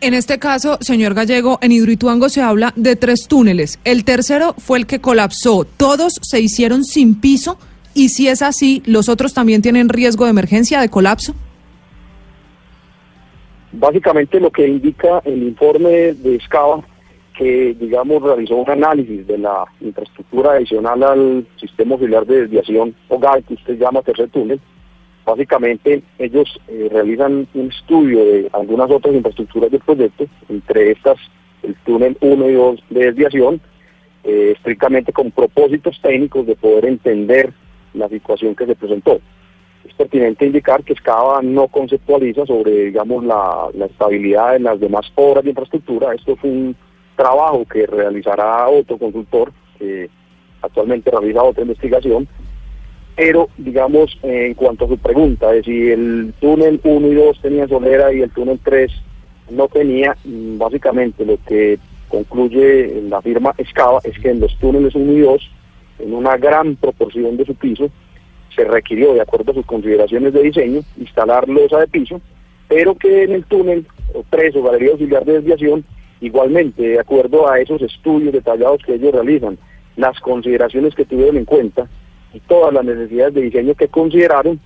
En 0.00 0.12
este 0.12 0.38
caso, 0.38 0.76
señor 0.80 1.14
Gallego, 1.14 1.58
en 1.62 1.72
Hidroituango 1.72 2.28
se 2.28 2.42
habla 2.42 2.72
de 2.76 2.96
tres 2.96 3.26
túneles. 3.28 3.78
El 3.84 4.04
tercero 4.04 4.54
fue 4.58 4.78
el 4.78 4.86
que 4.86 5.00
colapsó. 5.00 5.64
Todos 5.64 6.14
se 6.20 6.40
hicieron 6.40 6.84
sin 6.84 7.18
piso 7.18 7.58
y 7.94 8.10
si 8.10 8.28
es 8.28 8.42
así, 8.42 8.82
¿los 8.84 9.08
otros 9.08 9.32
también 9.32 9.62
tienen 9.62 9.88
riesgo 9.88 10.24
de 10.24 10.30
emergencia, 10.30 10.80
de 10.80 10.90
colapso? 10.90 11.34
Básicamente 13.72 14.38
lo 14.38 14.50
que 14.50 14.68
indica 14.68 15.22
el 15.24 15.42
informe 15.44 16.12
de 16.12 16.36
Escava, 16.36 16.84
que 17.36 17.74
digamos 17.78 18.22
realizó 18.22 18.56
un 18.56 18.70
análisis 18.70 19.26
de 19.26 19.38
la 19.38 19.64
infraestructura 19.80 20.52
adicional 20.52 21.02
al 21.02 21.46
sistema 21.56 21.94
auxiliar 21.94 22.26
de 22.26 22.42
desviación 22.42 22.94
o 23.08 23.18
GAI, 23.18 23.42
que 23.42 23.54
usted 23.54 23.78
llama 23.78 24.02
tercer 24.02 24.28
túnel, 24.30 24.60
Básicamente 25.26 26.04
ellos 26.20 26.48
eh, 26.68 26.88
realizan 26.88 27.48
un 27.52 27.68
estudio 27.68 28.24
de 28.24 28.48
algunas 28.52 28.88
otras 28.88 29.12
infraestructuras 29.12 29.72
del 29.72 29.80
proyecto, 29.80 30.24
entre 30.48 30.92
estas 30.92 31.16
el 31.64 31.74
túnel 31.84 32.16
1 32.20 32.48
y 32.48 32.52
2 32.52 32.84
de 32.90 33.06
desviación, 33.06 33.60
eh, 34.22 34.52
estrictamente 34.54 35.12
con 35.12 35.32
propósitos 35.32 36.00
técnicos 36.00 36.46
de 36.46 36.54
poder 36.54 36.84
entender 36.84 37.52
la 37.92 38.08
situación 38.08 38.54
que 38.54 38.66
se 38.66 38.76
presentó. 38.76 39.20
Es 39.84 39.92
pertinente 39.94 40.46
indicar 40.46 40.84
que 40.84 40.92
Escava 40.92 41.42
no 41.42 41.66
conceptualiza 41.66 42.46
sobre, 42.46 42.84
digamos, 42.84 43.24
la, 43.24 43.66
la 43.74 43.86
estabilidad 43.86 44.52
de 44.52 44.60
las 44.60 44.78
demás 44.78 45.10
obras 45.16 45.42
de 45.42 45.50
infraestructura. 45.50 46.14
Esto 46.14 46.34
es 46.34 46.44
un 46.44 46.76
trabajo 47.16 47.64
que 47.64 47.86
realizará 47.86 48.68
otro 48.68 48.98
consultor 48.98 49.52
que 49.78 50.08
actualmente 50.62 51.10
realiza 51.10 51.42
otra 51.42 51.62
investigación 51.62 52.28
pero 53.16 53.48
digamos 53.56 54.18
en 54.22 54.54
cuanto 54.54 54.84
a 54.84 54.88
su 54.88 54.98
pregunta 54.98 55.50
de 55.50 55.64
si 55.64 55.90
el 55.90 56.34
túnel 56.38 56.78
1 56.84 57.08
y 57.08 57.14
2 57.14 57.40
tenían 57.40 57.68
solera 57.68 58.12
y 58.12 58.20
el 58.20 58.30
túnel 58.30 58.60
3 58.62 58.92
no 59.50 59.68
tenía, 59.68 60.16
mm, 60.24 60.58
básicamente 60.58 61.24
lo 61.24 61.38
que 61.46 61.78
concluye 62.08 63.02
la 63.08 63.22
firma 63.22 63.54
Escava 63.56 64.00
es 64.04 64.18
que 64.18 64.30
en 64.30 64.40
los 64.40 64.56
túneles 64.58 64.94
1 64.94 65.12
y 65.12 65.20
2, 65.20 65.50
en 66.00 66.12
una 66.12 66.36
gran 66.36 66.76
proporción 66.76 67.36
de 67.38 67.46
su 67.46 67.54
piso, 67.54 67.88
se 68.54 68.64
requirió, 68.64 69.14
de 69.14 69.22
acuerdo 69.22 69.52
a 69.52 69.54
sus 69.54 69.66
consideraciones 69.66 70.32
de 70.34 70.42
diseño, 70.42 70.80
instalar 70.98 71.48
losa 71.48 71.80
de 71.80 71.88
piso, 71.88 72.20
pero 72.68 72.94
que 72.96 73.24
en 73.24 73.32
el 73.32 73.44
túnel 73.44 73.86
3 74.28 74.56
o 74.56 74.62
galería 74.62 74.92
auxiliar 74.92 75.24
de 75.24 75.34
desviación, 75.34 75.84
igualmente, 76.20 76.82
de 76.82 77.00
acuerdo 77.00 77.50
a 77.50 77.60
esos 77.60 77.82
estudios 77.82 78.32
detallados 78.32 78.82
que 78.84 78.94
ellos 78.94 79.12
realizan, 79.12 79.58
las 79.96 80.18
consideraciones 80.20 80.94
que 80.94 81.04
tuvieron 81.04 81.36
en 81.36 81.44
cuenta, 81.44 81.88
y 82.32 82.40
todas 82.40 82.72
las 82.72 82.84
necesidades 82.84 83.34
de 83.34 83.42
diseño 83.42 83.74
que 83.74 83.88
consideraron, 83.88 84.60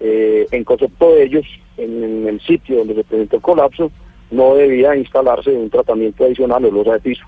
eh, 0.00 0.46
en 0.50 0.64
concepto 0.64 1.14
de 1.14 1.24
ellos, 1.24 1.44
en, 1.76 2.26
el 2.26 2.40
sitio 2.40 2.78
donde 2.78 2.94
se 2.94 3.04
presentó 3.04 3.36
el 3.36 3.42
colapso, 3.42 3.90
no 4.30 4.54
debía 4.54 4.96
instalarse 4.96 5.50
un 5.50 5.68
tratamiento 5.68 6.24
adicional 6.24 6.64
o 6.64 6.70
losa 6.70 6.92
de 6.92 7.00
piso. 7.00 7.24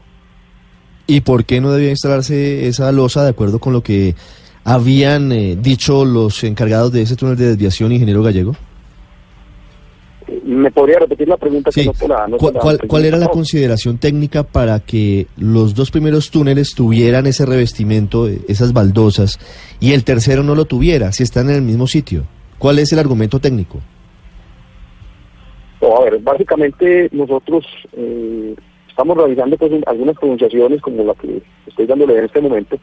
¿Y 1.07 1.21
por 1.21 1.45
qué 1.45 1.61
no 1.61 1.73
debía 1.73 1.91
instalarse 1.91 2.67
esa 2.67 2.93
losa 2.93 3.25
de 3.25 3.31
acuerdo 3.31 3.59
con 3.59 3.73
lo 3.73 3.83
que 3.83 4.15
habían 4.65 5.33
eh, 5.33 5.57
dicho 5.61 6.05
los 6.05 6.45
encargados 6.45 6.93
de 6.93 7.03
ese 7.03 7.17
túnel 7.17 7.37
de 7.37 7.49
desviación, 7.49 7.93
ingeniero 7.93 8.23
gallego? 8.23 8.55
¿Me 10.45 10.71
podría 10.71 10.99
repetir 10.99 11.29
la 11.29 11.37
pregunta? 11.37 11.71
Sí. 11.73 11.89
¿Cuál, 12.89 13.05
era 13.05 13.17
la 13.17 13.29
consideración 13.29 13.99
técnica 13.99 14.43
para 14.43 14.81
que 14.81 15.27
los 15.37 15.75
dos 15.75 15.91
primeros 15.91 16.31
túneles 16.31 16.75
tuvieran 16.75 17.27
ese 17.27 17.47
revestimiento, 17.47 18.29
esas 18.49 18.73
baldosas, 18.73 19.39
y 19.81 19.93
el 19.93 20.05
tercero 20.05 20.43
no 20.43 20.55
lo 20.55 20.65
tuviera, 20.65 21.13
si 21.13 21.23
están 21.23 21.49
en 21.51 21.57
el 21.57 21.63
mismo 21.63 21.87
sitio? 21.87 22.25
¿Cuál 22.59 22.79
es 22.79 22.93
el 22.93 22.99
argumento 22.99 23.41
técnico? 23.41 23.81
a 25.83 26.05
ver, 26.05 26.19
básicamente 26.21 27.09
nosotros 27.13 27.67
eh, 27.93 28.55
estamos 28.89 29.17
realizando 29.17 29.57
pues, 29.57 29.73
algunas 29.87 30.17
pronunciaciones 30.17 30.81
como 30.81 31.05
la 31.05 31.15
que 31.15 31.43
estoy 31.67 31.87
dándole 31.87 32.19
en 32.19 32.25
este 32.25 32.41
momento, 32.41 32.79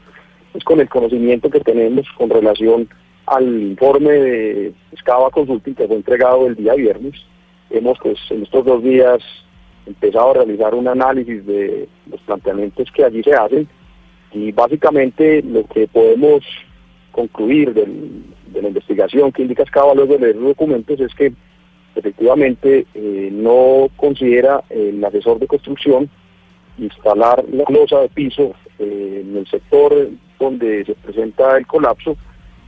es 0.54 0.64
con 0.64 0.80
el 0.80 0.90
conocimiento 0.90 1.50
que 1.50 1.62
tenemos 1.62 2.06
con 2.18 2.30
relación 2.30 2.90
al 3.30 3.62
informe 3.62 4.12
de 4.12 4.74
Escava 4.92 5.30
Consulting 5.30 5.76
que 5.76 5.88
fue 5.88 5.98
entregado 5.98 6.48
el 6.48 6.56
día 6.56 6.74
viernes. 6.74 7.14
Hemos 7.70 8.00
pues 8.00 8.18
en 8.32 8.44
estos 8.44 8.66
dos 8.66 8.84
días 8.84 9.20
empezado 9.86 10.32
a 10.32 10.34
realizar 10.34 10.74
un 10.74 10.88
análisis 10.88 11.46
de 11.46 11.88
los 12.10 12.20
planteamientos 12.22 12.92
que 12.92 13.04
allí 13.04 13.22
se 13.24 13.34
hacen 13.34 13.68
y 14.34 14.52
básicamente 14.52 15.44
lo 15.44 15.66
que 15.68 15.88
podemos 15.88 16.44
concluir 17.12 17.74
de 17.74 18.62
la 18.62 18.68
investigación 18.68 19.32
que 19.32 19.44
indica 19.44 19.64
Escava 19.64 19.94
luego 19.94 20.14
de 20.14 20.20
leer 20.20 20.36
los 20.36 20.50
documentos 20.50 21.00
es 21.00 21.14
que 21.14 21.32
efectivamente 21.96 22.88
eh, 22.96 23.30
no 23.32 23.90
considera 23.96 24.64
el 24.70 25.04
asesor 25.04 25.40
de 25.40 25.48
construcción 25.48 26.10
instalar 26.80 27.44
la 27.52 27.66
losa 27.70 28.00
de 28.00 28.10
piso 28.10 28.54
eh, 28.80 29.24
en 29.24 29.38
el 29.38 29.48
sector 29.48 30.10
donde 30.40 30.86
se 30.86 30.96
presenta 30.96 31.58
el 31.58 31.68
colapso 31.68 32.16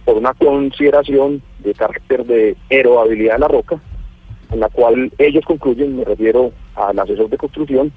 por 0.06 0.18
una 0.18 0.34
consideración 0.34 1.42
de 1.60 1.74
carácter 1.74 2.26
de 2.26 2.58
erodibilidad 2.70 3.34
de 3.34 3.40
la 3.40 3.48
roca 3.48 3.80
en 4.52 4.60
la 4.60 4.70
cual 4.70 5.12
ellos 5.18 5.46
concluyen, 5.46 5.98
me 5.98 6.04
refiero 6.04 6.52
al 6.76 7.00
asesor 7.00 7.30
de 7.30 7.38
construcción, 7.38 7.92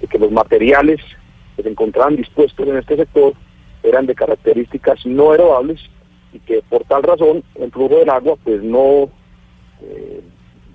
de 0.00 0.06
que 0.06 0.18
los 0.18 0.30
materiales 0.30 1.00
que 1.56 1.62
se 1.62 1.68
encontraban 1.68 2.16
dispuestos 2.16 2.66
en 2.66 2.76
este 2.76 2.96
sector 2.96 3.34
eran 3.82 4.06
de 4.06 4.14
características 4.14 5.06
no 5.06 5.34
erodables 5.34 5.80
y 6.32 6.38
que 6.40 6.62
por 6.68 6.84
tal 6.84 7.02
razón 7.02 7.42
el 7.54 7.70
flujo 7.70 7.96
del 7.96 8.10
agua 8.10 8.36
pues 8.42 8.62
no 8.62 9.10
eh, 9.82 10.20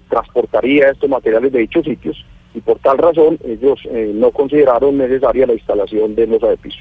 transportaría 0.10 0.90
estos 0.90 1.10
materiales 1.10 1.52
de 1.52 1.60
dichos 1.60 1.86
sitios 1.86 2.26
y 2.54 2.62
por 2.62 2.80
tal 2.80 2.98
razón 2.98 3.38
ellos 3.46 3.80
eh, 3.86 4.12
no 4.14 4.32
consideraron 4.32 4.98
necesaria 4.98 5.48
la 5.48 5.54
instalación 5.54 6.16
de 6.16 6.28
losa 6.28 6.48
de 6.48 6.58
piso. 6.58 6.80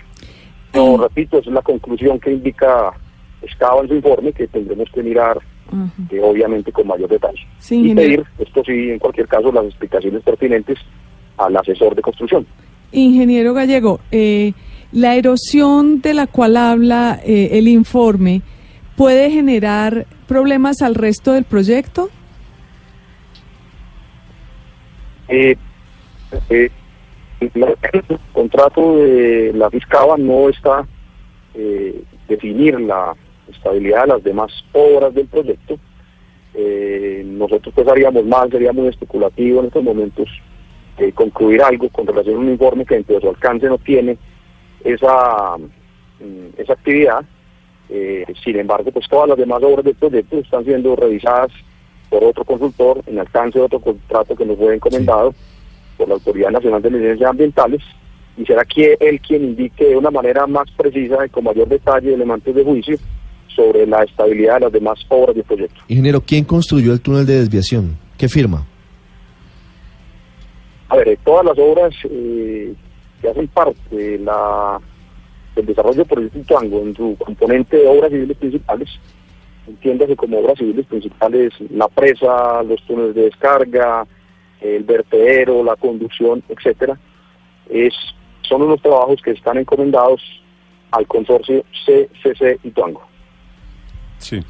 Pero 0.73 0.97
repito, 0.97 1.39
esa 1.39 1.51
es 1.51 1.55
la 1.55 1.63
conclusión 1.63 2.19
que 2.19 2.33
indica 2.33 2.93
Escava 3.47 3.83
en 3.83 3.89
su 3.89 3.95
informe 3.95 4.33
que 4.33 4.47
tendremos 4.49 4.89
que 4.93 5.03
mirar 5.03 5.39
obviamente 6.23 6.73
con 6.73 6.87
mayor 6.87 7.09
detalle. 7.09 7.47
y 7.71 7.95
pedir, 7.95 8.25
esto 8.39 8.63
sí, 8.65 8.91
en 8.91 8.99
cualquier 8.99 9.27
caso, 9.27 9.51
las 9.53 9.65
explicaciones 9.65 10.23
pertinentes 10.23 10.79
al 11.37 11.57
asesor 11.57 11.95
de 11.95 12.03
construcción. 12.03 12.47
Ingeniero 12.93 13.55
Gallego, 13.55 14.01
eh, 14.13 14.53
la 14.93 15.17
erosión 15.17 16.01
de 16.01 16.15
la 16.15 16.27
cual 16.27 16.57
habla 16.57 17.21
eh, 17.25 17.51
el 17.53 17.67
informe 17.67 18.43
puede 18.97 19.31
generar 19.31 20.07
problemas 20.29 20.81
al 20.83 20.95
resto 20.95 21.33
del 21.33 21.45
proyecto? 21.45 22.09
Eh, 25.29 25.57
el 26.51 26.71
contrato 28.33 28.97
de 28.99 29.53
la 29.55 29.71
Fiscaba 29.71 30.17
no 30.17 30.49
está 30.49 30.87
definir 32.29 32.81
la 32.81 33.15
estabilidad 33.51 34.03
de 34.03 34.09
las 34.09 34.25
demás 34.25 34.53
obras 34.73 35.15
del 35.15 35.27
proyecto. 35.27 35.79
Eh, 36.55 37.23
nosotros 37.27 37.75
pues 37.75 37.89
haríamos 37.89 38.25
mal, 38.25 38.51
sería 38.51 38.73
muy 38.73 38.89
especulativo 38.89 39.61
en 39.61 39.67
estos 39.67 39.83
momentos 39.83 40.29
eh, 40.99 41.13
concluir 41.13 41.63
algo 41.63 41.89
con 41.89 42.07
relación 42.07 42.37
a 42.37 42.39
un 42.39 42.51
informe 42.51 42.87
que 42.87 42.95
dentro 42.95 43.17
de 43.17 43.21
su 43.23 43.29
alcance 43.29 43.67
no 43.67 43.79
tiene 43.79 44.17
esa 44.85 45.57
mm, 45.59 46.61
esa 46.61 46.73
actividad. 46.75 47.25
Eh, 47.89 48.25
sin 48.43 48.59
embargo, 48.59 48.91
pues 48.93 49.09
todas 49.09 49.29
las 49.29 49.39
demás 49.39 49.63
obras 49.63 49.85
del 49.85 49.95
proyecto 49.95 50.39
están 50.39 50.65
siendo 50.65 50.97
revisadas 50.97 51.51
por 52.09 52.25
otro 52.25 52.45
consultor 52.45 53.03
en 53.07 53.19
alcance 53.19 53.59
de 53.59 53.65
otro 53.65 53.81
contrato 53.81 54.37
que 54.37 54.47
nos 54.47 54.57
fue 54.57 54.75
encomendado 54.75 55.35
por 55.97 56.09
la 56.09 56.15
Autoridad 56.15 56.51
Nacional 56.51 56.81
de 56.81 56.91
Licencias 56.91 57.31
Ambientales 57.31 57.83
y 58.37 58.45
será 58.45 58.65
que 58.65 58.97
él 59.01 59.21
quien 59.21 59.45
indique 59.45 59.85
de 59.85 59.97
una 59.97 60.11
manera 60.11 60.47
más 60.47 60.71
precisa 60.77 61.25
y 61.27 61.29
con 61.29 61.45
mayor 61.45 61.69
detalle 61.69 62.15
elementos 62.15 62.55
de 62.55 62.65
juicio 62.65 62.97
sobre 63.55 63.87
la 63.87 64.03
estabilidad 64.03 64.55
de 64.55 64.61
las 64.61 64.73
demás 64.73 64.99
obras 65.09 65.35
del 65.35 65.45
proyecto. 65.45 65.81
Ingeniero, 65.89 66.21
¿quién 66.21 66.45
construyó 66.45 66.93
el 66.93 67.01
túnel 67.01 67.27
de 67.27 67.41
desviación? 67.41 67.97
¿Qué 68.17 68.29
firma? 68.29 68.67
A 70.89 70.97
ver, 70.97 71.09
eh, 71.09 71.19
todas 71.25 71.45
las 71.45 71.59
obras 71.59 71.95
eh, 72.05 72.75
que 73.21 73.29
hacen 73.29 73.49
parte 73.49 73.79
de 73.91 74.19
la, 74.19 74.81
del 75.57 75.67
desarrollo 75.67 75.97
del 75.97 76.07
proyecto 76.07 76.39
Ituango 76.39 76.81
en 76.83 76.95
su 76.95 77.17
componente 77.19 77.77
de 77.77 77.89
obras 77.89 78.11
civiles 78.11 78.37
principales, 78.37 78.89
entiéndase 79.67 80.17
como 80.17 80.39
obras 80.41 80.59
civiles 80.59 80.87
principales 80.87 81.53
la 81.71 81.89
presa, 81.89 82.63
los 82.63 82.83
túneles 82.83 83.15
de 83.15 83.23
descarga, 83.23 84.07
el 84.61 84.85
vertedero, 84.85 85.65
la 85.65 85.77
conducción, 85.77 86.43
etcétera, 86.49 86.99
es, 87.69 87.95
son 88.43 88.63
unos 88.63 88.81
trabajos 88.81 89.21
que 89.23 89.33
están 89.33 89.59
encomendados 89.59 90.23
al 90.91 91.07
consorcio 91.07 91.65
CCC 91.85 92.61
Ituango. 92.63 93.03
Sí. 94.25 94.41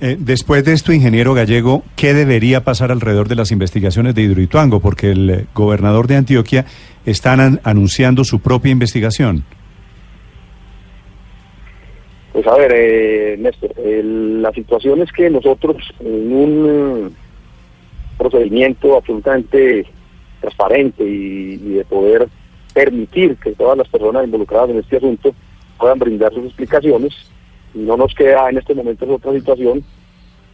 Eh, 0.00 0.16
después 0.18 0.64
de 0.64 0.72
esto, 0.72 0.94
ingeniero 0.94 1.34
gallego, 1.34 1.82
¿qué 1.94 2.14
debería 2.14 2.64
pasar 2.64 2.90
alrededor 2.90 3.28
de 3.28 3.36
las 3.36 3.50
investigaciones 3.52 4.14
de 4.14 4.22
Hidroituango? 4.22 4.80
Porque 4.80 5.10
el 5.10 5.30
eh, 5.30 5.46
gobernador 5.54 6.06
de 6.06 6.16
Antioquia 6.16 6.64
está 7.04 7.34
an 7.34 7.60
anunciando 7.62 8.24
su 8.24 8.40
propia 8.40 8.72
investigación. 8.72 9.44
Pues 12.32 12.46
a 12.46 12.56
ver, 12.56 12.72
eh, 12.74 13.36
Néstor, 13.38 13.74
la 13.76 14.52
situación 14.52 15.02
es 15.02 15.12
que 15.12 15.28
nosotros 15.28 15.76
en 16.00 16.32
un 16.32 17.16
procedimiento 18.16 18.96
absolutamente 18.96 19.84
transparente 20.40 21.04
y, 21.04 21.60
y 21.62 21.74
de 21.74 21.84
poder 21.84 22.26
permitir 22.72 23.36
que 23.36 23.52
todas 23.52 23.76
las 23.76 23.88
personas 23.88 24.24
involucradas 24.24 24.70
en 24.70 24.78
este 24.78 24.96
asunto 24.96 25.34
puedan 25.78 25.98
brindar 25.98 26.32
sus 26.32 26.46
explicaciones, 26.46 27.14
no 27.74 27.96
nos 27.96 28.14
queda 28.14 28.48
en 28.50 28.58
este 28.58 28.74
momento 28.74 29.06
otra 29.12 29.32
situación 29.32 29.84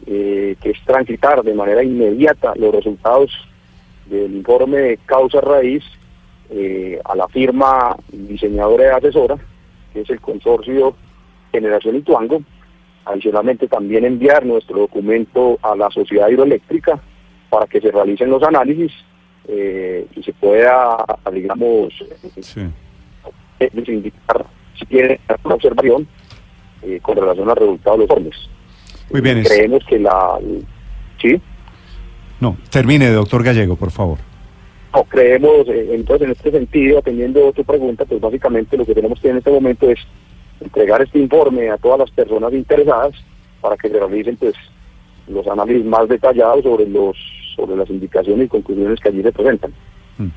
eh, 0.07 0.57
que 0.61 0.71
es 0.71 0.79
transitar 0.85 1.43
de 1.43 1.55
manera 1.55 1.83
inmediata 1.83 2.55
los 2.57 2.75
resultados 2.75 3.31
del 4.07 4.37
informe 4.37 4.79
de 4.79 4.97
causa 4.99 5.41
raíz 5.41 5.83
eh, 6.51 7.01
a 7.05 7.17
la 7.17 7.27
firma 7.29 7.97
diseñadora 8.13 8.85
y 8.85 8.89
asesora, 8.89 9.37
que 9.93 10.03
es 10.03 10.11
el 10.11 10.21
consorcio 10.21 10.95
Generación 11.51 11.97
Ituango. 11.97 12.43
Adicionalmente 13.05 13.69
también 13.69 14.05
enviar 14.05 14.45
nuestro 14.45 14.79
documento 14.81 15.59
a 15.63 15.75
la 15.75 15.91
sociedad 15.91 16.29
hidroeléctrica 16.29 17.01
para 17.49 17.67
que 17.67 17.81
se 17.81 17.91
realicen 17.91 18.31
los 18.31 18.43
análisis 18.43 18.93
eh, 19.49 20.07
y 20.15 20.23
se 20.23 20.33
pueda, 20.33 21.05
digamos, 21.33 21.95
sí. 22.41 22.61
indicar 23.87 24.47
si 24.79 24.87
tiene 24.87 25.21
una 25.45 25.55
observación 25.55 26.07
eh, 26.83 27.01
con 27.03 27.17
relación 27.17 27.49
al 27.49 27.57
resultado 27.57 27.97
de 27.97 28.03
los 28.03 28.11
informes. 28.11 28.37
Muy 29.11 29.21
bien. 29.21 29.43
Creemos 29.45 29.85
que 29.85 29.99
la... 29.99 30.39
¿Sí? 31.21 31.41
No, 32.41 32.57
termine, 32.71 33.11
doctor 33.11 33.43
Gallego, 33.43 33.77
por 33.77 33.91
favor. 33.91 34.19
No, 34.95 35.05
creemos, 35.05 35.69
eh, 35.69 35.89
entonces 35.93 36.27
en 36.27 36.33
este 36.33 36.51
sentido, 36.51 36.99
atendiendo 36.99 37.53
tu 37.53 37.65
pregunta, 37.65 38.05
pues 38.05 38.21
básicamente 38.21 38.77
lo 38.77 38.85
que 38.85 38.95
tenemos 38.95 39.21
que 39.21 39.31
en 39.31 39.39
este 39.39 39.51
momento 39.51 39.91
es 39.91 39.99
entregar 40.61 41.03
este 41.03 41.19
informe 41.19 41.71
a 41.71 41.77
todas 41.77 41.99
las 41.99 42.11
personas 42.11 42.53
interesadas 42.53 43.13
para 43.61 43.77
que 43.77 43.89
se 43.89 43.99
realicen 43.99 44.37
pues 44.37 44.55
los 45.29 45.47
análisis 45.47 45.85
más 45.85 46.09
detallados 46.09 46.63
sobre 46.63 46.89
los 46.89 47.17
sobre 47.57 47.77
las 47.77 47.89
indicaciones 47.89 48.47
y 48.47 48.49
conclusiones 48.49 49.01
que 49.01 49.09
allí 49.09 49.23
se 49.23 49.33
presentan. 49.33 49.73
Mm. 50.19 50.29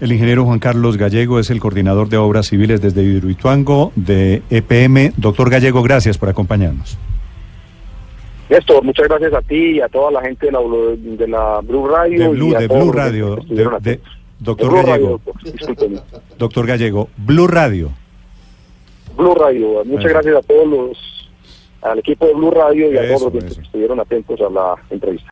El 0.00 0.12
ingeniero 0.12 0.46
Juan 0.46 0.58
Carlos 0.58 0.96
Gallego 0.96 1.38
es 1.38 1.50
el 1.50 1.60
coordinador 1.60 2.08
de 2.08 2.16
obras 2.16 2.46
civiles 2.46 2.80
desde 2.80 3.02
Hidroituango 3.02 3.92
de 3.96 4.42
EPM. 4.48 5.12
Doctor 5.18 5.50
Gallego, 5.50 5.82
gracias 5.82 6.16
por 6.16 6.30
acompañarnos. 6.30 6.96
Néstor, 8.48 8.82
muchas 8.82 9.08
gracias 9.08 9.34
a 9.34 9.42
ti 9.42 9.72
y 9.72 9.80
a 9.82 9.88
toda 9.88 10.10
la 10.10 10.22
gente 10.22 10.46
de 10.46 10.52
la, 10.52 10.58
de 10.58 11.28
la 11.28 11.60
Blue 11.60 11.86
Radio. 11.86 12.18
De 12.18 12.28
Blue, 12.28 12.54
de 12.54 12.66
Blue 12.66 12.92
Radio. 12.92 13.36
De, 13.36 13.68
de, 13.80 14.00
doctor 14.38 14.70
Blue 14.70 14.82
Gallego. 14.82 15.20
Radio, 15.76 16.02
doctor 16.38 16.66
Gallego, 16.66 17.08
Blue 17.18 17.46
Radio. 17.46 17.90
Blue 19.18 19.34
Radio. 19.34 19.84
Muchas 19.84 20.10
gracias 20.10 20.34
a 20.34 20.42
todos 20.42 20.66
los, 20.66 21.30
al 21.82 21.98
equipo 21.98 22.26
de 22.26 22.32
Blue 22.32 22.50
Radio 22.50 22.90
y 22.90 22.96
a 22.96 23.06
todos 23.06 23.34
los 23.34 23.44
que 23.44 23.62
estuvieron 23.62 24.00
atentos 24.00 24.40
a 24.40 24.48
la 24.48 24.76
entrevista. 24.88 25.28